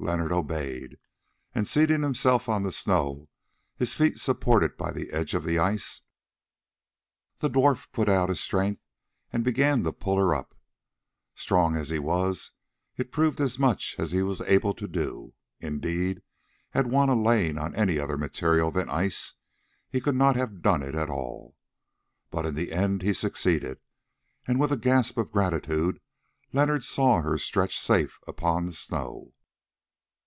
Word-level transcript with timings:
Leonard 0.00 0.30
obeyed, 0.30 0.96
and 1.56 1.66
seating 1.66 2.02
himself 2.04 2.48
on 2.48 2.62
the 2.62 2.70
snow, 2.70 3.28
his 3.76 3.94
feet 3.94 4.16
supported 4.16 4.76
by 4.76 4.92
the 4.92 5.10
edge 5.10 5.34
of 5.34 5.42
the 5.42 5.58
ice, 5.58 6.02
the 7.38 7.50
dwarf 7.50 7.90
put 7.90 8.08
out 8.08 8.28
his 8.28 8.38
strength 8.38 8.80
and 9.32 9.42
began 9.42 9.82
to 9.82 9.90
pull 9.92 10.16
her 10.16 10.32
up. 10.32 10.54
Strong 11.34 11.74
as 11.74 11.88
he 11.88 11.98
was, 11.98 12.52
it 12.96 13.10
proved 13.10 13.40
as 13.40 13.58
much 13.58 13.96
as 13.98 14.12
he 14.12 14.22
was 14.22 14.40
able 14.42 14.72
to 14.72 14.86
do; 14.86 15.34
indeed, 15.58 16.22
had 16.70 16.86
Juanna 16.86 17.16
lain 17.20 17.58
on 17.58 17.74
any 17.74 17.98
other 17.98 18.16
material 18.16 18.70
than 18.70 18.88
ice, 18.88 19.34
he 19.90 20.00
could 20.00 20.14
not 20.14 20.36
have 20.36 20.62
done 20.62 20.80
it 20.80 20.94
at 20.94 21.10
all. 21.10 21.56
But 22.30 22.46
in 22.46 22.54
the 22.54 22.70
end 22.70 23.02
he 23.02 23.12
succeeded, 23.12 23.80
and 24.46 24.60
with 24.60 24.70
a 24.70 24.76
gasp 24.76 25.18
of 25.18 25.32
gratitude 25.32 26.00
Leonard 26.52 26.84
saw 26.84 27.20
her 27.20 27.36
stretched 27.36 27.80
safe 27.80 28.20
upon 28.28 28.66
the 28.66 28.72
snow. 28.74 29.32